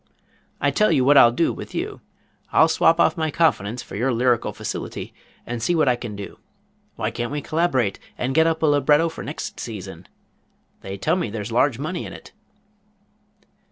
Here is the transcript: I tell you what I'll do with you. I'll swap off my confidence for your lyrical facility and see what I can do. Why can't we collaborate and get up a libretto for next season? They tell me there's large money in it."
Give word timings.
I 0.59 0.71
tell 0.71 0.91
you 0.91 1.05
what 1.05 1.15
I'll 1.15 1.31
do 1.31 1.53
with 1.53 1.75
you. 1.75 2.01
I'll 2.51 2.67
swap 2.67 2.99
off 2.99 3.17
my 3.17 3.29
confidence 3.29 3.83
for 3.83 3.95
your 3.95 4.11
lyrical 4.11 4.51
facility 4.51 5.13
and 5.45 5.61
see 5.61 5.75
what 5.75 5.87
I 5.87 5.95
can 5.95 6.15
do. 6.15 6.39
Why 6.95 7.11
can't 7.11 7.31
we 7.31 7.39
collaborate 7.39 7.99
and 8.17 8.33
get 8.33 8.47
up 8.47 8.63
a 8.63 8.65
libretto 8.65 9.09
for 9.09 9.23
next 9.23 9.59
season? 9.59 10.07
They 10.81 10.97
tell 10.97 11.15
me 11.17 11.29
there's 11.29 11.51
large 11.51 11.77
money 11.77 12.03
in 12.03 12.13
it." 12.13 12.31